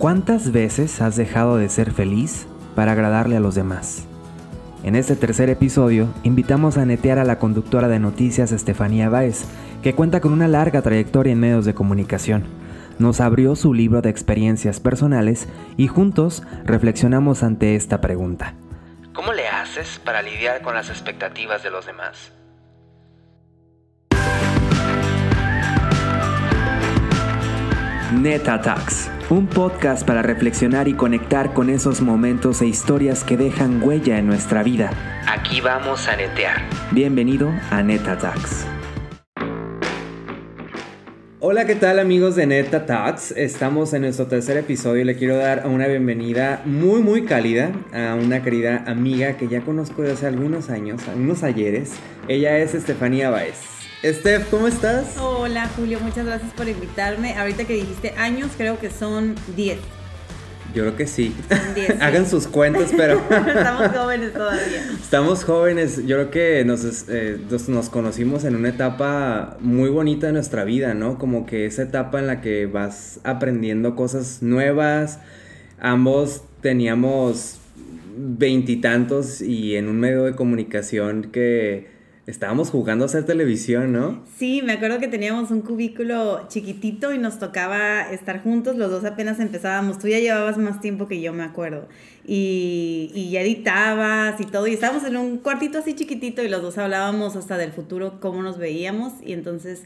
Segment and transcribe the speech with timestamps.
[0.00, 4.06] ¿Cuántas veces has dejado de ser feliz para agradarle a los demás?
[4.82, 9.44] En este tercer episodio invitamos a netear a la conductora de noticias Estefanía Báez,
[9.82, 12.44] que cuenta con una larga trayectoria en medios de comunicación.
[12.98, 18.54] Nos abrió su libro de experiencias personales y juntos reflexionamos ante esta pregunta.
[19.12, 22.32] ¿Cómo le haces para lidiar con las expectativas de los demás?
[28.14, 33.80] Neta Talks, un podcast para reflexionar y conectar con esos momentos e historias que dejan
[33.80, 34.90] huella en nuestra vida.
[35.28, 36.62] Aquí vamos a netear.
[36.90, 38.66] Bienvenido a Neta Talks.
[41.38, 43.30] Hola, ¿qué tal amigos de Neta Talks?
[43.30, 48.16] Estamos en nuestro tercer episodio y le quiero dar una bienvenida muy muy cálida a
[48.16, 51.92] una querida amiga que ya conozco desde hace algunos años, algunos ayeres.
[52.26, 53.69] Ella es Estefanía Baez.
[54.02, 55.18] Steph, ¿cómo estás?
[55.18, 57.34] Hola Julio, muchas gracias por invitarme.
[57.34, 59.78] Ahorita que dijiste años, creo que son 10.
[60.74, 61.34] Yo creo que sí.
[61.74, 63.20] 10, Hagan sus cuentas, pero...
[63.30, 64.90] Estamos jóvenes todavía.
[65.02, 66.06] Estamos jóvenes.
[66.06, 70.94] Yo creo que eh, nos, nos, conocimos en una etapa muy bonita de nuestra vida,
[70.94, 71.18] ¿no?
[71.18, 75.18] Como que esa etapa en la que vas aprendiendo cosas nuevas.
[75.78, 77.58] Ambos teníamos
[78.16, 81.99] veintitantos y en un medio de comunicación que
[82.30, 84.22] Estábamos jugando a hacer televisión, ¿no?
[84.38, 89.04] Sí, me acuerdo que teníamos un cubículo chiquitito y nos tocaba estar juntos, los dos
[89.04, 91.88] apenas empezábamos, tú ya llevabas más tiempo que yo, me acuerdo,
[92.24, 96.62] y, y ya editabas y todo, y estábamos en un cuartito así chiquitito y los
[96.62, 99.82] dos hablábamos hasta del futuro, cómo nos veíamos, y entonces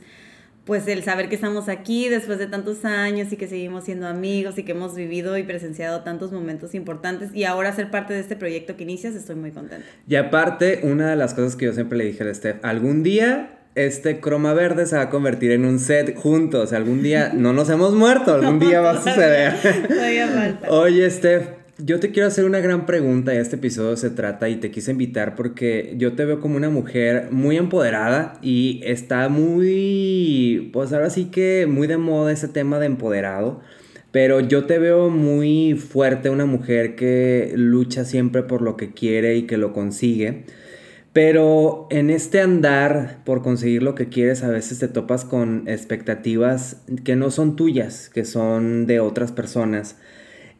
[0.65, 4.59] pues el saber que estamos aquí después de tantos años y que seguimos siendo amigos
[4.59, 8.37] y que hemos vivido y presenciado tantos momentos importantes y ahora ser parte de este
[8.37, 9.87] proyecto que inicias, estoy muy contenta.
[10.09, 13.59] Y aparte, una de las cosas que yo siempre le dije a Steph, algún día
[13.75, 17.69] este croma verde se va a convertir en un set juntos, algún día no nos
[17.70, 19.55] hemos muerto, algún día va a suceder.
[20.69, 24.70] Oye, Steph, yo te quiero hacer una gran pregunta este episodio se trata y te
[24.70, 30.92] quise invitar porque yo te veo como una mujer muy empoderada y está muy, pues
[30.92, 33.61] ahora sí que muy de moda ese tema de empoderado,
[34.12, 39.36] pero yo te veo muy fuerte, una mujer que lucha siempre por lo que quiere
[39.36, 40.45] y que lo consigue.
[41.12, 46.83] Pero en este andar por conseguir lo que quieres, a veces te topas con expectativas
[47.05, 49.96] que no son tuyas, que son de otras personas.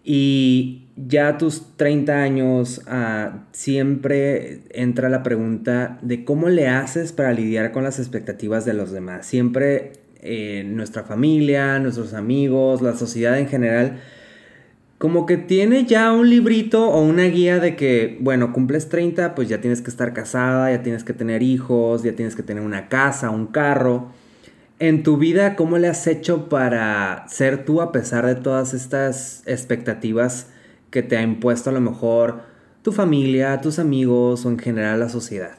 [0.04, 7.32] Y ya tus 30 años ah, siempre entra la pregunta de cómo le haces para
[7.32, 9.26] lidiar con las expectativas de los demás.
[9.26, 14.00] Siempre eh, nuestra familia, nuestros amigos, la sociedad en general,
[14.98, 19.48] como que tiene ya un librito o una guía de que, bueno, cumples 30, pues
[19.48, 22.88] ya tienes que estar casada, ya tienes que tener hijos, ya tienes que tener una
[22.88, 24.12] casa, un carro.
[24.86, 29.42] En tu vida, ¿cómo le has hecho para ser tú a pesar de todas estas
[29.46, 30.48] expectativas
[30.90, 32.42] que te ha impuesto a lo mejor
[32.82, 35.56] tu familia, tus amigos o en general la sociedad?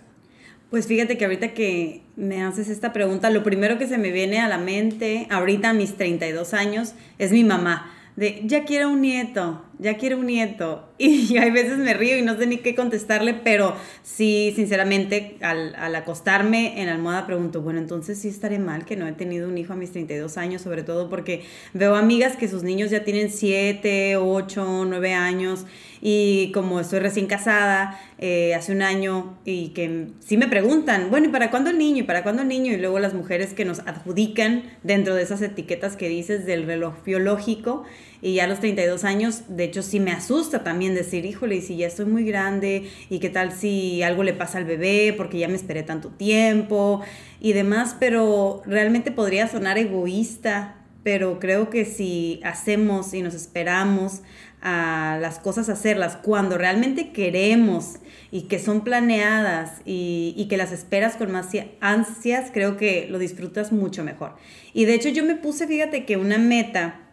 [0.69, 4.41] Pues fíjate que ahorita que me haces esta pregunta, lo primero que se me viene
[4.41, 7.91] a la mente, ahorita a mis 32 años, es mi mamá.
[8.15, 10.89] De, ya quiero un nieto, ya quiero un nieto.
[10.97, 15.75] Y hay veces me río y no sé ni qué contestarle, pero sí, sinceramente, al,
[15.75, 19.49] al, acostarme en la almohada pregunto, bueno, entonces sí estaré mal que no he tenido
[19.49, 21.43] un hijo a mis 32 años, sobre todo porque
[21.73, 25.65] veo amigas que sus niños ya tienen 7, 8, 9 años
[26.07, 31.27] y como estoy recién casada eh, hace un año y que sí me preguntan, bueno,
[31.27, 32.01] ¿y para cuándo el niño?
[32.01, 32.73] ¿Y para cuándo el niño?
[32.73, 37.03] Y luego las mujeres que nos adjudican dentro de esas etiquetas que dices del reloj
[37.03, 37.85] biológico
[38.25, 41.61] y ya a los 32 años, de hecho sí me asusta también decir, híjole, y
[41.61, 45.37] si ya estoy muy grande, y qué tal si algo le pasa al bebé porque
[45.37, 47.03] ya me esperé tanto tiempo
[47.39, 54.23] y demás, pero realmente podría sonar egoísta, pero creo que si hacemos y nos esperamos
[54.59, 57.97] a las cosas hacerlas cuando realmente queremos
[58.31, 61.49] y que son planeadas y, y, que las esperas con más
[61.79, 64.35] ansias, creo que lo disfrutas mucho mejor.
[64.73, 67.04] Y de hecho yo me puse, fíjate que una meta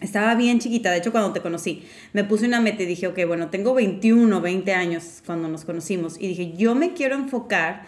[0.00, 3.18] estaba bien chiquita, de hecho cuando te conocí, me puse una meta y dije, ok,
[3.26, 6.16] bueno, tengo 21, 20 años cuando nos conocimos.
[6.20, 7.86] Y dije, yo me quiero enfocar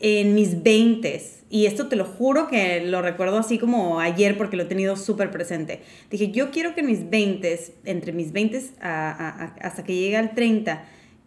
[0.00, 4.56] en mis 20 y esto te lo juro que lo recuerdo así como ayer porque
[4.56, 5.82] lo he tenido súper presente.
[6.10, 10.84] Dije, yo quiero que en mis 20, entre mis 20 hasta que llegue al 30,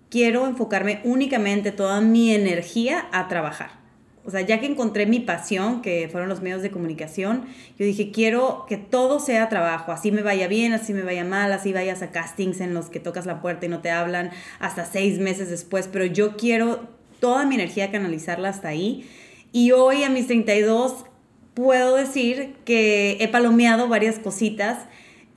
[0.09, 3.80] quiero enfocarme únicamente toda mi energía a trabajar
[4.23, 7.45] o sea, ya que encontré mi pasión, que fueron los medios de comunicación,
[7.77, 11.51] yo dije, quiero que todo sea trabajo, así me vaya bien, así me vaya mal,
[11.51, 14.85] así vayas a castings en los que tocas la puerta y no te hablan hasta
[14.85, 16.87] seis meses después, pero yo quiero
[17.19, 19.09] toda mi energía canalizarla hasta ahí.
[19.51, 21.05] Y hoy a mis 32
[21.53, 24.85] puedo decir que he palomeado varias cositas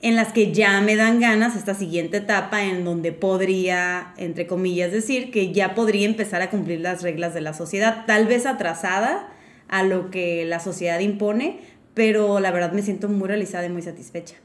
[0.01, 4.91] en las que ya me dan ganas esta siguiente etapa en donde podría, entre comillas,
[4.91, 9.29] decir que ya podría empezar a cumplir las reglas de la sociedad, tal vez atrasada
[9.67, 11.59] a lo que la sociedad impone,
[11.93, 14.35] pero la verdad me siento muy realizada y muy satisfecha.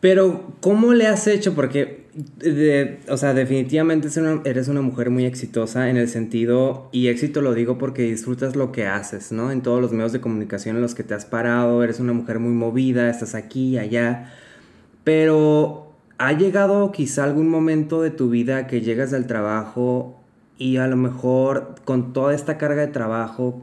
[0.00, 1.54] Pero, ¿cómo le has hecho?
[1.54, 2.04] Porque,
[3.08, 4.08] o sea, definitivamente
[4.44, 8.70] eres una mujer muy exitosa en el sentido, y éxito lo digo porque disfrutas lo
[8.70, 9.50] que haces, ¿no?
[9.50, 12.38] En todos los medios de comunicación en los que te has parado, eres una mujer
[12.38, 14.30] muy movida, estás aquí, allá.
[15.04, 20.18] Pero, ¿ha llegado quizá algún momento de tu vida que llegas al trabajo
[20.58, 23.62] y a lo mejor con toda esta carga de trabajo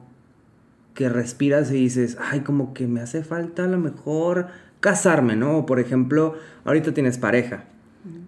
[0.94, 4.48] que respiras y dices, ay, como que me hace falta a lo mejor
[4.80, 5.60] casarme, ¿no?
[5.60, 6.36] O por ejemplo,
[6.66, 7.64] ahorita tienes pareja,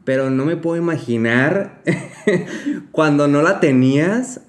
[0.06, 1.81] pero no me puedo imaginar
[2.92, 4.42] cuando no la tenías,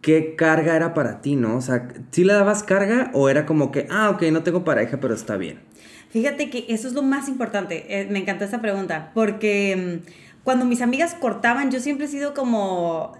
[0.00, 1.56] qué carga era para ti, ¿no?
[1.56, 4.98] O sea, ¿sí le dabas carga o era como que, ah, ok, no tengo pareja,
[5.00, 5.60] pero está bien?
[6.10, 7.86] Fíjate que eso es lo más importante.
[7.88, 10.08] Eh, me encantó esa pregunta, porque mm,
[10.44, 13.12] cuando mis amigas cortaban, yo siempre he sido como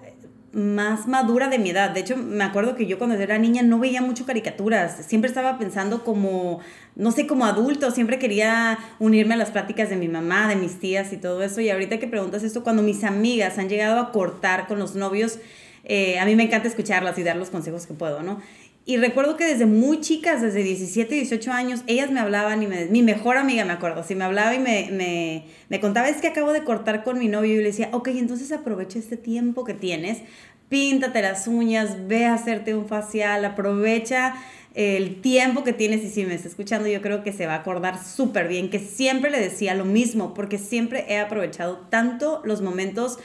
[0.53, 1.91] más madura de mi edad.
[1.91, 5.05] De hecho, me acuerdo que yo cuando era niña no veía mucho caricaturas.
[5.07, 6.61] Siempre estaba pensando como,
[6.97, 7.91] no sé, como adulto.
[7.91, 11.61] Siempre quería unirme a las pláticas de mi mamá, de mis tías y todo eso.
[11.61, 15.39] Y ahorita que preguntas esto, cuando mis amigas han llegado a cortar con los novios,
[15.85, 18.41] eh, a mí me encanta escucharlas y dar los consejos que puedo, ¿no?
[18.89, 22.87] Y recuerdo que desde muy chicas, desde 17, 18 años, ellas me hablaban y me,
[22.87, 26.29] mi mejor amiga me acuerdo, si me hablaba y me, me, me contaba, es que
[26.29, 29.75] acabo de cortar con mi novio y le decía, ok, entonces aprovecha este tiempo que
[29.75, 30.23] tienes,
[30.71, 34.37] píntate las uñas, ve a hacerte un facial, aprovecha
[34.73, 37.59] el tiempo que tienes y si me está escuchando yo creo que se va a
[37.59, 42.63] acordar súper bien, que siempre le decía lo mismo, porque siempre he aprovechado tanto los
[42.63, 43.19] momentos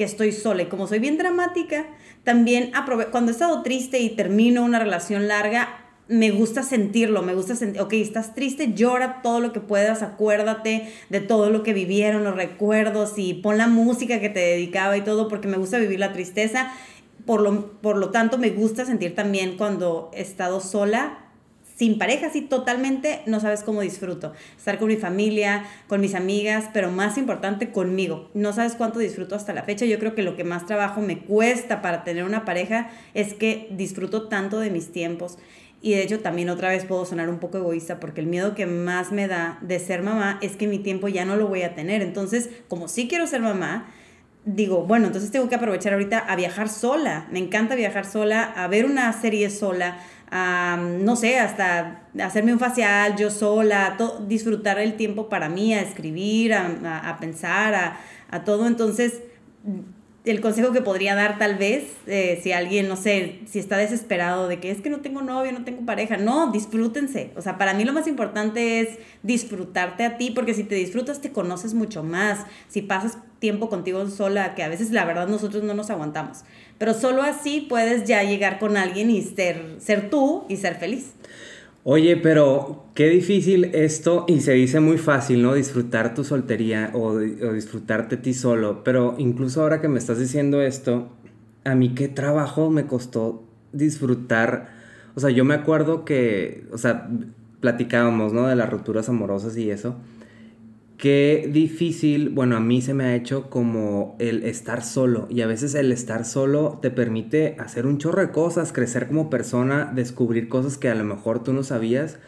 [0.00, 1.84] que estoy sola y como soy bien dramática,
[2.24, 2.72] también
[3.10, 7.82] cuando he estado triste y termino una relación larga, me gusta sentirlo, me gusta sentir,
[7.82, 12.34] ok, estás triste, llora todo lo que puedas, acuérdate de todo lo que vivieron, los
[12.34, 16.14] recuerdos y pon la música que te dedicaba y todo, porque me gusta vivir la
[16.14, 16.72] tristeza.
[17.26, 21.19] Por lo, por lo tanto, me gusta sentir también cuando he estado sola,
[21.80, 24.34] sin pareja, así totalmente, no sabes cómo disfruto.
[24.54, 28.28] Estar con mi familia, con mis amigas, pero más importante, conmigo.
[28.34, 29.86] No sabes cuánto disfruto hasta la fecha.
[29.86, 33.68] Yo creo que lo que más trabajo me cuesta para tener una pareja es que
[33.70, 35.38] disfruto tanto de mis tiempos.
[35.80, 38.66] Y de hecho también otra vez puedo sonar un poco egoísta porque el miedo que
[38.66, 41.74] más me da de ser mamá es que mi tiempo ya no lo voy a
[41.74, 42.02] tener.
[42.02, 43.90] Entonces, como sí quiero ser mamá,
[44.44, 47.26] digo, bueno, entonces tengo que aprovechar ahorita a viajar sola.
[47.30, 49.98] Me encanta viajar sola, a ver una serie sola,
[50.30, 53.96] no sé, hasta hacerme un facial yo sola,
[54.26, 58.00] disfrutar el tiempo para mí, a escribir, a, pensar, a,
[58.30, 58.66] a, todo.
[58.66, 59.22] Entonces,
[60.24, 64.48] el consejo que podría dar tal vez, eh, si alguien, no sé, si está desesperado
[64.48, 67.32] de que es que no tengo novio, no tengo pareja, no, disfrútense.
[67.36, 71.22] O sea, para mí lo más importante es disfrutarte a ti, porque si te disfrutas
[71.22, 72.44] te conoces mucho más.
[72.68, 76.44] Si pasas tiempo contigo sola, que a veces la verdad nosotros no nos aguantamos.
[76.80, 81.12] Pero solo así puedes ya llegar con alguien y ser, ser tú y ser feliz.
[81.84, 85.52] Oye, pero qué difícil esto, y se dice muy fácil, ¿no?
[85.52, 90.62] Disfrutar tu soltería o, disfrutarte a ti solo, pero incluso ahora que me estás diciendo
[90.62, 91.10] esto,
[91.64, 93.44] a mí qué trabajo me costó
[93.74, 94.70] disfrutar,
[95.14, 97.10] o sea, yo me acuerdo que, o sea,
[97.60, 98.46] platicábamos, ¿no?
[98.46, 99.96] De las rupturas amorosas y eso,
[101.00, 105.46] qué difícil, bueno, a mí se me ha hecho como el estar solo y a
[105.46, 110.50] veces el estar solo te permite hacer un chorro de cosas, crecer como persona, descubrir
[110.50, 112.18] cosas que a lo mejor tú no sabías.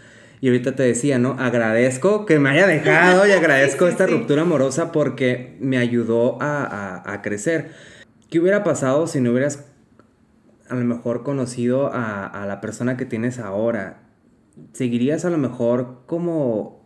[0.41, 1.37] Y ahorita te decía, ¿no?
[1.39, 7.71] Agradezco que me haya dejado y agradezco esta ruptura amorosa porque me ayudó a, crecer.
[8.31, 9.67] ¿Qué hubiera pasado si no hubieras
[10.69, 14.01] a lo mejor conocido a, a la persona que tienes ahora?
[14.73, 16.82] ¿Seguirías a lo mejor como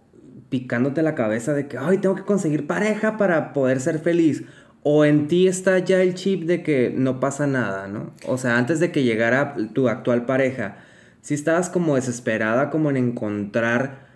[0.49, 4.45] picándote la cabeza de que, ay, tengo que conseguir pareja para poder ser feliz.
[4.83, 8.13] O en ti está ya el chip de que no pasa nada, ¿no?
[8.27, 10.77] O sea, antes de que llegara tu actual pareja,
[11.23, 14.07] si estabas como desesperada como en encontrar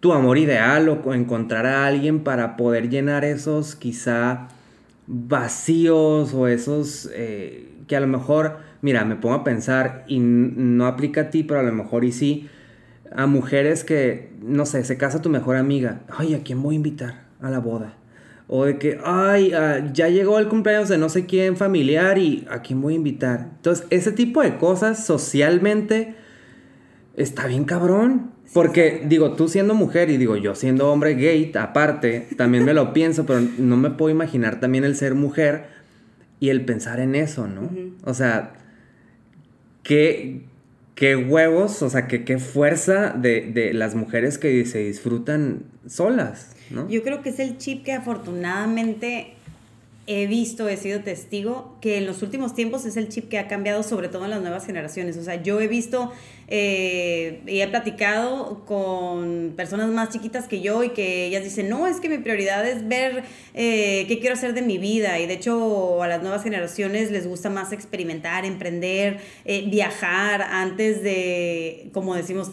[0.00, 4.48] tu amor ideal o encontrar a alguien para poder llenar esos quizá
[5.06, 10.86] vacíos o esos eh, que a lo mejor, mira, me pongo a pensar y no
[10.86, 12.48] aplica a ti, pero a lo mejor y sí,
[13.14, 16.02] a mujeres que, no sé, se casa tu mejor amiga.
[16.08, 17.96] Ay, ¿a quién voy a invitar a la boda?
[18.48, 22.46] O de que, ay, ah, ya llegó el cumpleaños de no sé quién familiar y
[22.50, 23.50] a quién voy a invitar.
[23.56, 26.14] Entonces, ese tipo de cosas socialmente
[27.16, 28.32] está bien cabrón.
[28.52, 32.92] Porque, digo, tú siendo mujer y digo, yo siendo hombre gay, aparte, también me lo
[32.92, 35.66] pienso, pero no me puedo imaginar también el ser mujer
[36.40, 37.70] y el pensar en eso, ¿no?
[38.04, 38.54] O sea,
[39.82, 40.44] ¿qué,
[40.94, 46.54] qué huevos, o sea, qué, qué fuerza de, de, las mujeres que se disfrutan solas,
[46.70, 46.88] ¿no?
[46.88, 49.34] Yo creo que es el chip que afortunadamente
[50.06, 53.48] he visto, he sido testigo, que en los últimos tiempos es el chip que ha
[53.48, 55.16] cambiado, sobre todo en las nuevas generaciones.
[55.16, 56.12] O sea, yo he visto
[56.48, 61.86] eh, y he platicado con personas más chiquitas que yo y que ellas dicen, no,
[61.86, 63.24] es que mi prioridad es ver
[63.54, 65.18] eh, qué quiero hacer de mi vida.
[65.20, 71.02] Y de hecho a las nuevas generaciones les gusta más experimentar, emprender, eh, viajar antes
[71.02, 72.50] de, como decimos,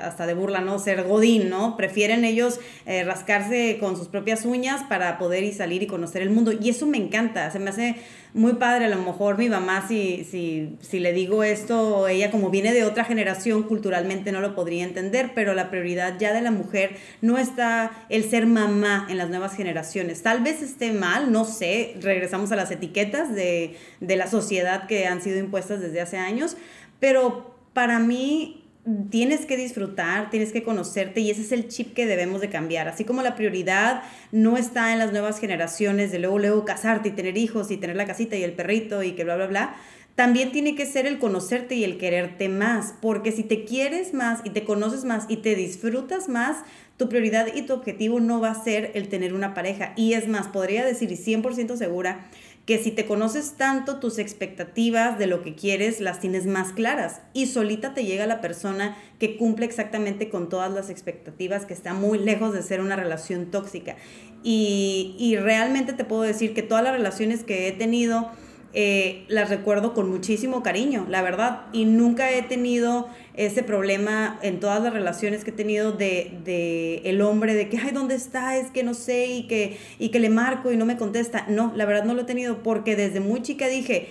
[0.00, 0.78] hasta de burla, ¿no?
[0.78, 1.76] Ser godín, ¿no?
[1.76, 6.52] Prefieren ellos rascarse con sus propias uñas para poder y salir y conocer el mundo.
[6.52, 7.96] Y eso me encanta, se me hace
[8.34, 8.84] muy padre.
[8.84, 12.84] A lo mejor mi mamá, si, si, si le digo esto, ella como viene de
[12.84, 17.38] otra generación, culturalmente no lo podría entender, pero la prioridad ya de la mujer no
[17.38, 20.22] está el ser mamá en las nuevas generaciones.
[20.22, 25.06] Tal vez esté mal, no sé, regresamos a las etiquetas de, de la sociedad que
[25.06, 26.56] han sido impuestas desde hace años,
[26.98, 28.63] pero para mí
[29.10, 32.88] tienes que disfrutar, tienes que conocerte y ese es el chip que debemos de cambiar.
[32.88, 37.12] Así como la prioridad no está en las nuevas generaciones de luego, luego casarte y
[37.12, 39.76] tener hijos y tener la casita y el perrito y que bla, bla, bla,
[40.14, 44.40] también tiene que ser el conocerte y el quererte más, porque si te quieres más
[44.44, 46.58] y te conoces más y te disfrutas más,
[46.96, 49.92] tu prioridad y tu objetivo no va a ser el tener una pareja.
[49.96, 52.26] Y es más, podría decir y 100% segura
[52.66, 57.20] que si te conoces tanto, tus expectativas de lo que quieres las tienes más claras
[57.34, 61.92] y solita te llega la persona que cumple exactamente con todas las expectativas, que está
[61.92, 63.96] muy lejos de ser una relación tóxica.
[64.42, 68.30] Y, y realmente te puedo decir que todas las relaciones que he tenido,
[68.76, 71.62] eh, las recuerdo con muchísimo cariño, la verdad.
[71.72, 76.96] Y nunca he tenido ese problema en todas las relaciones que he tenido de, de,
[77.04, 78.56] el hombre, de que, ay, ¿dónde está?
[78.56, 81.46] Es que no sé y que, y que le marco y no me contesta.
[81.48, 84.08] No, la verdad no lo he tenido porque desde muy chica dije,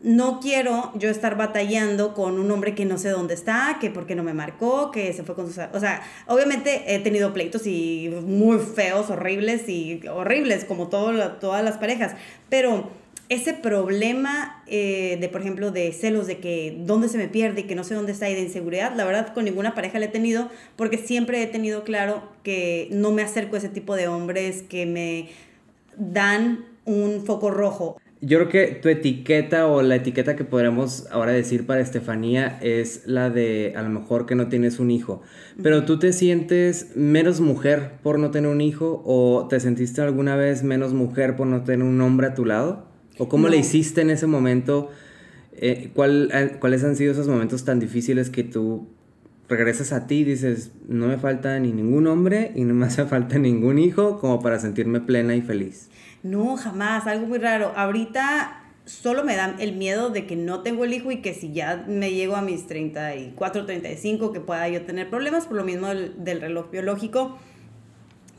[0.00, 4.14] no quiero yo estar batallando con un hombre que no sé dónde está, que porque
[4.14, 5.58] no me marcó, que se fue con sus...
[5.74, 11.62] O sea, obviamente he tenido pleitos y muy feos, horribles y horribles como todo, todas
[11.62, 12.14] las parejas,
[12.48, 12.90] pero
[13.28, 17.64] ese problema eh, de, por ejemplo, de celos, de que dónde se me pierde y
[17.64, 20.10] que no sé dónde está y de inseguridad, la verdad con ninguna pareja le he
[20.10, 24.62] tenido porque siempre he tenido claro que no me acerco a ese tipo de hombres
[24.62, 25.28] que me
[25.96, 27.96] dan un foco rojo.
[28.22, 33.02] Yo creo que tu etiqueta o la etiqueta que podríamos ahora decir para Estefanía es
[33.06, 35.20] la de a lo mejor que no tienes un hijo.
[35.62, 40.34] Pero tú te sientes menos mujer por no tener un hijo o te sentiste alguna
[40.34, 42.85] vez menos mujer por no tener un hombre a tu lado?
[43.18, 44.90] ¿O cómo le hiciste en ese momento?
[45.58, 48.88] Eh, ¿cuál, eh, ¿Cuáles han sido esos momentos tan difíciles que tú
[49.48, 53.04] regresas a ti y dices, no me falta ni ningún hombre y no me hace
[53.06, 55.88] falta ningún hijo como para sentirme plena y feliz?
[56.22, 57.72] No, jamás, algo muy raro.
[57.76, 61.52] Ahorita solo me da el miedo de que no tengo el hijo y que si
[61.52, 65.88] ya me llego a mis 34, 35, que pueda yo tener problemas por lo mismo
[65.88, 67.38] del, del reloj biológico.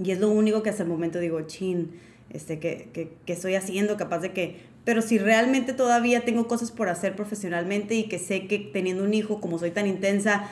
[0.04, 1.92] Y es lo único que hasta el momento digo, chin
[2.30, 6.72] este, que, que, que, estoy haciendo, capaz de que, pero si realmente todavía tengo cosas
[6.72, 10.50] por hacer profesionalmente y que sé que teniendo un hijo, como soy tan intensa,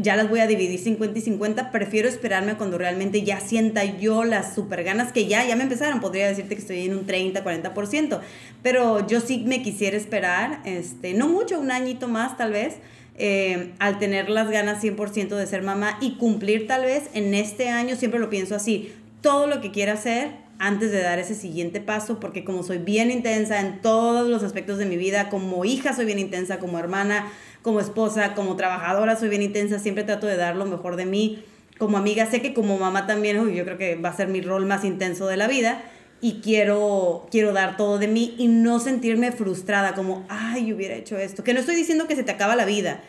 [0.00, 4.24] ya las voy a dividir 50 y 50, prefiero esperarme cuando realmente ya sienta yo
[4.24, 7.44] las super ganas que ya, ya me empezaron, podría decirte que estoy en un 30,
[7.44, 8.20] 40%,
[8.62, 12.76] pero yo sí me quisiera esperar, este, no mucho, un añito más tal vez,
[13.16, 17.68] eh, al tener las ganas 100% de ser mamá y cumplir tal vez en este
[17.68, 21.80] año, siempre lo pienso así, todo lo que quiera hacer antes de dar ese siguiente
[21.80, 25.94] paso, porque como soy bien intensa en todos los aspectos de mi vida, como hija
[25.94, 27.30] soy bien intensa, como hermana,
[27.62, 31.42] como esposa, como trabajadora soy bien intensa, siempre trato de dar lo mejor de mí.
[31.78, 34.64] Como amiga, sé que como mamá también, yo creo que va a ser mi rol
[34.66, 35.82] más intenso de la vida
[36.20, 41.18] y quiero, quiero dar todo de mí y no sentirme frustrada como, ay, hubiera hecho
[41.18, 41.42] esto.
[41.42, 43.00] Que no estoy diciendo que se te acaba la vida,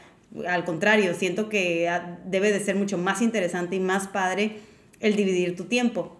[0.48, 1.90] al contrario, siento que
[2.26, 4.58] debe de ser mucho más interesante y más padre
[5.00, 6.18] el dividir tu tiempo.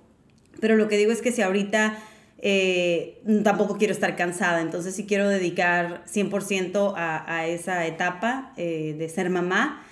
[0.60, 1.98] Pero lo que digo es que si ahorita
[2.40, 8.96] eh, tampoco quiero estar cansada, entonces sí quiero dedicar 100% a, a, esa etapa eh,
[8.98, 9.84] de ser mamá.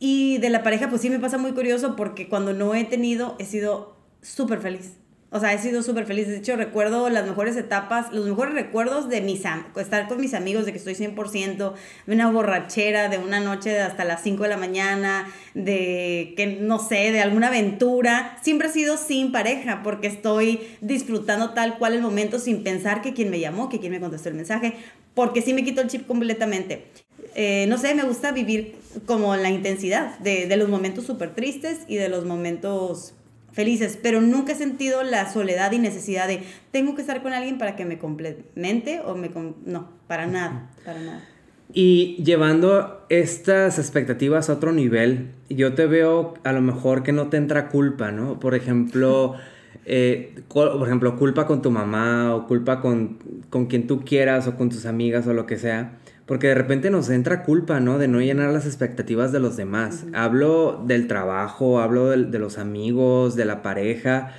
[0.00, 3.36] Y de la pareja, pues sí me pasa muy curioso porque cuando no he tenido,
[3.38, 4.92] he sido súper feliz.
[5.30, 6.26] O sea, he sido súper feliz.
[6.26, 9.42] De hecho, recuerdo las mejores etapas, los mejores recuerdos de mis
[9.76, 11.74] estar con mis amigos, de que estoy 100%,
[12.06, 16.78] de una borrachera, de una noche hasta las 5 de la mañana, de que no
[16.78, 18.38] sé, de alguna aventura.
[18.42, 23.12] Siempre ha sido sin pareja, porque estoy disfrutando tal cual el momento sin pensar que
[23.12, 24.76] quien me llamó, que quien me contestó el mensaje,
[25.12, 26.86] porque sí me quito el chip completamente.
[27.34, 31.80] Eh, no sé, me gusta vivir como la intensidad de, de los momentos súper tristes
[31.86, 33.14] y de los momentos
[33.52, 37.58] felices, pero nunca he sentido la soledad y necesidad de tengo que estar con alguien
[37.58, 39.30] para que me complemente o me...
[39.64, 41.24] no, para nada, para nada.
[41.72, 47.28] Y llevando estas expectativas a otro nivel, yo te veo a lo mejor que no
[47.28, 48.40] te entra culpa, ¿no?
[48.40, 49.34] Por ejemplo,
[49.84, 53.18] eh, por ejemplo, culpa con tu mamá o culpa con,
[53.50, 55.98] con quien tú quieras o con tus amigas o lo que sea.
[56.28, 57.96] Porque de repente nos entra culpa, ¿no?
[57.96, 60.04] De no llenar las expectativas de los demás.
[60.12, 64.34] Hablo del trabajo, hablo de, los amigos, de la pareja,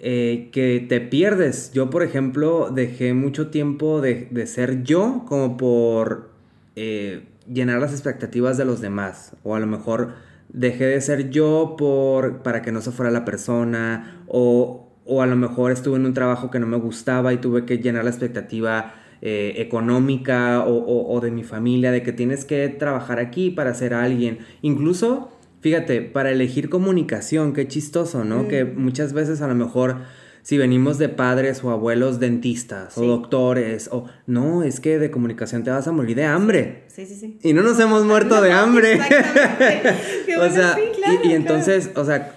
[0.00, 1.70] eh, que te pierdes.
[1.72, 6.30] Yo, por ejemplo, dejé mucho tiempo de, de ser yo como por
[6.74, 9.36] eh, llenar las expectativas de los demás.
[9.44, 10.14] O a lo mejor
[10.48, 14.24] dejé de ser yo por, para que no se fuera la persona.
[14.26, 17.64] O, o a lo mejor estuve en un trabajo que no me gustaba y tuve
[17.64, 23.18] que llenar la expectativa eh, económica o, de mi familia, de que tienes que trabajar
[23.18, 24.38] aquí para ser alguien.
[24.62, 28.46] Incluso, fíjate, para elegir comunicación, qué chistoso, ¿no?
[28.46, 28.78] Que mm.
[28.80, 29.96] muchas veces a lo mejor
[30.42, 35.62] si venimos de padres o abuelos dentistas o doctores o no, es que de comunicación
[35.62, 36.84] te vas a morir de hambre.
[36.86, 37.38] Sí, sí, sí.
[37.42, 38.94] Y no nos hemos muerto de hambre.
[38.94, 40.36] Exactamente.
[40.40, 40.76] o sea,
[41.24, 42.36] y, entonces, o sea,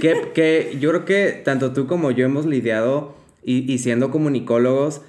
[0.00, 5.00] que, que, yo creo que tanto tú como yo hemos lidiado y, y siendo comunicólogos,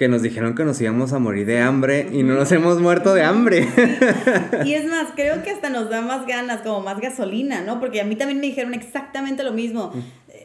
[0.00, 3.12] que nos dijeron que nos íbamos a morir de hambre y no nos hemos muerto
[3.12, 3.68] de hambre.
[4.64, 7.80] Y es más, creo que hasta nos da más ganas, como más gasolina, ¿no?
[7.80, 9.92] Porque a mí también me dijeron exactamente lo mismo.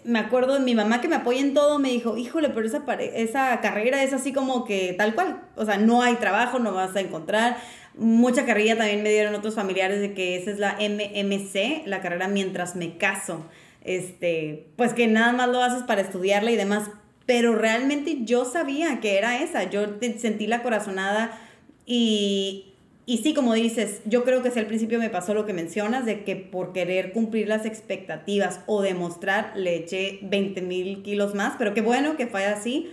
[0.04, 2.84] Me acuerdo de mi mamá que me apoya en todo, me dijo, híjole, pero esa,
[3.00, 5.42] esa carrera es así como que tal cual.
[5.56, 7.56] O sea, no hay trabajo, no vas a encontrar.
[7.98, 12.28] Mucha carrilla también me dieron otros familiares de que esa es la MMC, la carrera
[12.28, 13.46] mientras me caso.
[13.86, 16.90] Este, pues que nada más lo haces para estudiarla y demás
[17.26, 19.82] pero realmente yo sabía que era esa, yo
[20.18, 21.40] sentí la corazonada
[21.86, 22.74] y,
[23.06, 26.06] y sí, como dices, yo creo que si al principio me pasó lo que mencionas,
[26.06, 31.54] de que por querer cumplir las expectativas o demostrar, le eché 20 mil kilos más,
[31.58, 32.90] pero qué bueno que fue así,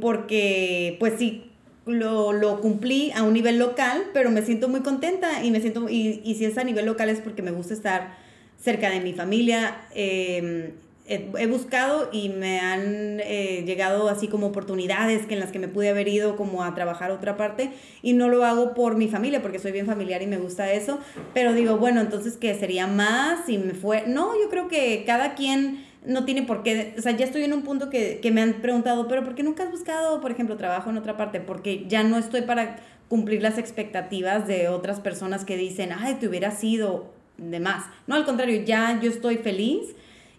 [0.00, 1.50] porque pues sí,
[1.86, 5.88] lo, lo, cumplí a un nivel local, pero me siento muy contenta y me siento,
[5.88, 8.16] y, y si es a nivel local es porque me gusta estar
[8.60, 10.72] cerca de mi familia, eh,
[11.06, 15.68] he, buscado y me han eh, llegado así como oportunidades que en las que me
[15.68, 17.70] pude haber ido como a trabajar otra parte
[18.02, 20.98] y no lo hago por mi familia porque soy bien familiar y me gusta eso,
[21.34, 25.34] pero digo, bueno, entonces que sería más y me fue, no, yo creo que cada
[25.34, 28.40] quien no tiene por qué, o sea, ya estoy en un punto que, que me
[28.40, 31.40] han preguntado, pero ¿por qué nunca has buscado, por ejemplo, trabajo en otra parte?
[31.40, 32.76] Porque ya no estoy para
[33.08, 37.84] cumplir las expectativas de otras personas que dicen, ay, te hubiera sido de más.
[38.06, 39.94] No, al contrario, ya yo estoy feliz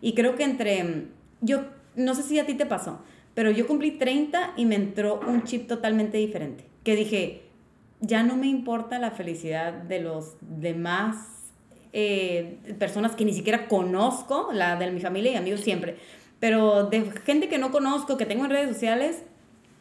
[0.05, 1.07] y creo que entre,
[1.41, 1.65] yo
[1.95, 2.99] no sé si a ti te pasó,
[3.33, 6.63] pero yo cumplí 30 y me entró un chip totalmente diferente.
[6.83, 7.41] Que dije,
[8.01, 11.51] ya no me importa la felicidad de los demás
[11.91, 15.97] eh, personas que ni siquiera conozco, la de mi familia y amigos siempre,
[16.39, 19.23] pero de gente que no conozco, que tengo en redes sociales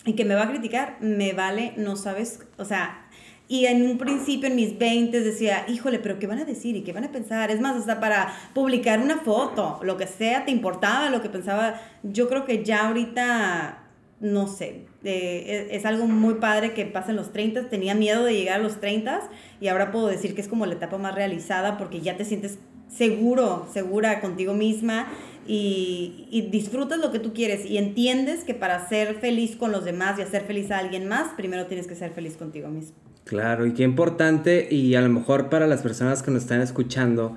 [0.06, 3.03] y que me va a criticar, me vale, no sabes, o sea,
[3.46, 6.83] y en un principio, en mis 20, decía, híjole, pero ¿qué van a decir y
[6.83, 7.50] qué van a pensar?
[7.50, 11.78] Es más, hasta para publicar una foto, lo que sea, te importaba lo que pensaba.
[12.02, 13.83] Yo creo que ya ahorita,
[14.20, 17.68] no sé, eh, es, algo muy padre que pasen los 30.
[17.68, 19.28] Tenía miedo de llegar a los 30
[19.61, 22.59] y ahora puedo decir que es como la etapa más realizada porque ya te sientes
[22.88, 25.09] seguro, segura contigo misma
[25.46, 29.85] y, y, disfrutas lo que tú quieres y entiendes que para ser feliz con los
[29.85, 33.03] demás y hacer feliz a alguien más, primero tienes que ser feliz contigo mismo.
[33.24, 37.37] Claro, y qué importante, y a lo mejor para las personas que nos están escuchando,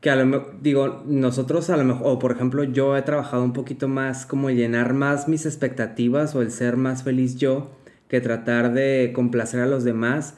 [0.00, 3.52] que a lo digo, nosotros a lo mejor, o por ejemplo, yo he trabajado un
[3.52, 7.70] poquito más como llenar más mis expectativas o el ser más feliz yo
[8.08, 10.36] que tratar de complacer a los demás.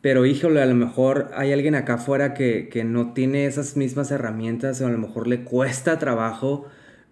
[0.00, 4.10] Pero híjole, a lo mejor hay alguien acá afuera que, que no tiene esas mismas
[4.10, 6.66] herramientas o a lo mejor le cuesta trabajo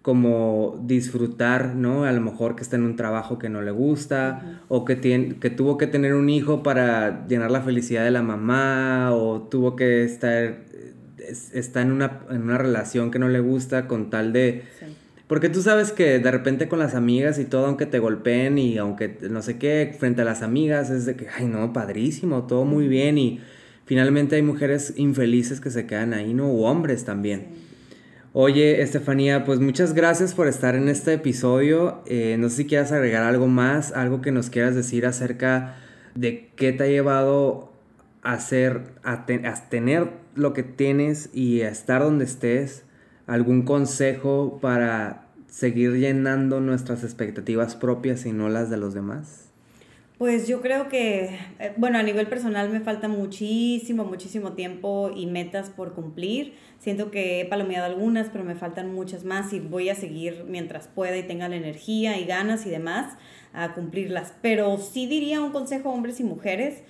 [0.07, 2.05] como disfrutar, ¿no?
[2.05, 5.35] A lo mejor que está en un trabajo que no le gusta o que, tiene,
[5.35, 9.75] que tuvo que tener un hijo para llenar la felicidad de la mamá o tuvo
[9.75, 10.59] que estar
[11.53, 14.63] está en una, en una relación que no le gusta con tal de...
[15.27, 18.77] Porque tú sabes que de repente con las amigas y todo, aunque te golpeen y
[18.77, 22.63] aunque no sé qué, frente a las amigas es de que, ay no, padrísimo, todo
[22.63, 23.41] muy bien y
[23.83, 26.47] finalmente hay mujeres infelices que se quedan ahí, ¿no?
[26.47, 27.66] O hombres también.
[28.33, 32.03] Oye, Estefanía, pues muchas gracias por estar en este episodio.
[32.05, 35.77] Eh, no sé si quieras agregar algo más, algo que nos quieras decir acerca
[36.13, 37.71] de qué te ha llevado
[38.23, 39.25] a, ser, a,
[39.69, 42.83] tener lo que tienes y a estar donde estés.
[43.27, 49.46] ¿Algún consejo para seguir llenando nuestras expectativas propias y no las de los demás?
[50.17, 55.27] Pues yo creo que, eh, bueno, a nivel personal me falta muchísimo, muchísimo tiempo y
[55.27, 56.55] metas por cumplir.
[56.79, 60.87] Siento que he palomeado algunas, pero me faltan muchas más y voy a seguir mientras
[60.87, 63.15] pueda y tenga la energía y ganas y demás
[63.53, 64.33] a cumplirlas.
[64.41, 66.81] Pero sí diría un consejo a hombres y mujeres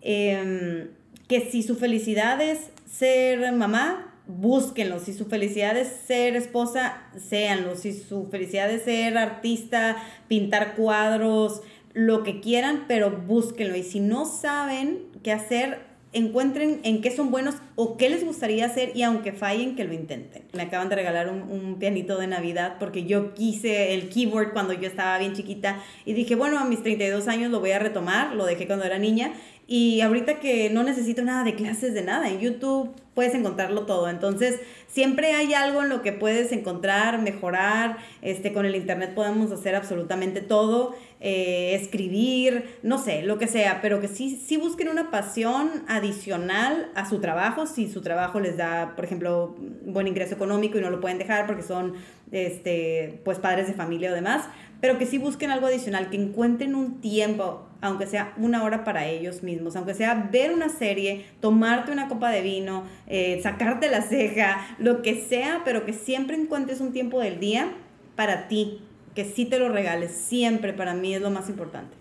[0.00, 0.88] em,
[1.28, 5.00] que si su felicidad es ser mamá, búsquenlo.
[5.00, 7.76] Si su felicidad es ser esposa, séanlo.
[7.76, 9.96] Si su felicidad es ser artista,
[10.28, 13.76] pintar cuadros, lo que quieran, pero búsquenlo.
[13.76, 18.66] Y si no saben qué hacer, encuentren en qué son buenos o qué les gustaría
[18.66, 20.42] hacer y aunque fallen, que lo intenten.
[20.52, 24.72] Me acaban de regalar un, un, pianito de Navidad porque yo quise el keyboard cuando
[24.72, 28.34] yo estaba bien chiquita y dije, bueno, a mis 32 años lo voy a retomar,
[28.34, 29.32] lo dejé cuando era niña
[29.72, 34.08] y ahorita que no necesito nada de clases de nada, en YouTube puedes encontrarlo todo.
[34.08, 37.98] Entonces, siempre hay algo en lo que puedes encontrar, mejorar.
[38.20, 43.80] Este, con el internet podemos hacer absolutamente todo, eh, escribir, no sé, lo que sea,
[43.82, 48.94] pero que sí, busquen una pasión adicional a su trabajo, si su trabajo les da,
[48.96, 49.54] por ejemplo,
[49.84, 51.92] buen ingreso económico y no lo pueden dejar porque son
[52.32, 54.48] este, pues padres de familia o demás,
[54.80, 59.06] pero que sí busquen algo adicional, que encuentren un tiempo, aunque sea una hora para
[59.06, 64.00] ellos mismos, aunque sea ver una serie, tomarte una copa de vino, eh, sacarte la
[64.00, 67.74] ceja, lo que sea, pero que siempre encuentres un tiempo del día
[68.16, 68.80] para ti,
[69.14, 72.00] que sí te lo regales, siempre para mí es lo más importante.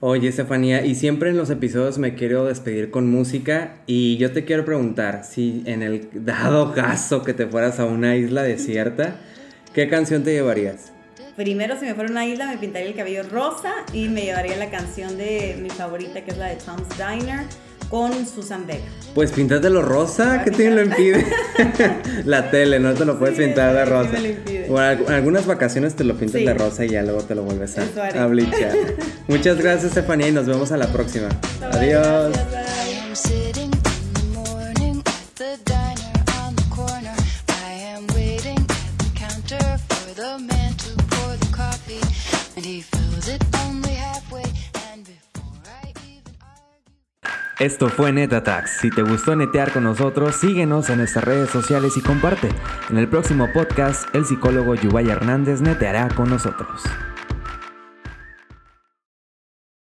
[0.00, 4.44] Oye, Estefanía, y siempre en los episodios me quiero despedir con música y yo te
[4.44, 9.16] quiero preguntar si en el dado caso que te fueras a una isla desierta,
[9.72, 10.92] ¿qué canción te llevarías?
[11.36, 14.56] Primero, si me fuera a una isla, me pintaría el cabello rosa y me llevaría
[14.56, 17.46] la canción de mi favorita, que es la de Tom's Diner,
[17.94, 18.82] con Susan Vega.
[19.14, 21.24] Pues píntatelo rosa, ¿qué te lo impide?
[22.24, 24.18] la tele, no te lo puedes pintar de rosa.
[24.68, 28.20] Bueno, algunas vacaciones te lo pintas de rosa y ya luego te lo vuelves a,
[28.20, 28.72] a blichar.
[29.28, 31.28] Muchas gracias, Estefanía, y nos vemos a la próxima.
[31.70, 32.34] Adiós.
[47.60, 48.78] Esto fue NetAttacks.
[48.80, 52.48] Si te gustó netear con nosotros, síguenos en nuestras redes sociales y comparte.
[52.90, 56.82] En el próximo podcast, el psicólogo Yubay Hernández neteará con nosotros.